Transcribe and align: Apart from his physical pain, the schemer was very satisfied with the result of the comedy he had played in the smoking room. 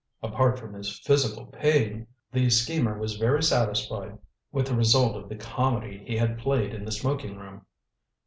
Apart 0.23 0.57
from 0.57 0.73
his 0.73 0.97
physical 1.01 1.45
pain, 1.45 2.07
the 2.31 2.49
schemer 2.49 2.97
was 2.97 3.17
very 3.17 3.43
satisfied 3.43 4.17
with 4.51 4.65
the 4.65 4.73
result 4.75 5.15
of 5.15 5.29
the 5.29 5.35
comedy 5.35 5.99
he 6.03 6.17
had 6.17 6.39
played 6.39 6.73
in 6.73 6.85
the 6.85 6.91
smoking 6.91 7.37
room. 7.37 7.67